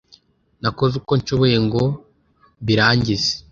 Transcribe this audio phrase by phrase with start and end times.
[0.61, 1.83] Nakoze uko nshoboye ngo
[2.61, 3.31] mbirangize